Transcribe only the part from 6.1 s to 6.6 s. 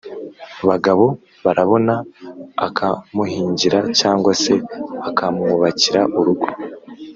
urugo.